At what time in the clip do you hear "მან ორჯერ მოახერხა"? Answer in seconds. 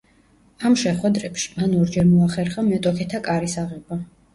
1.59-2.67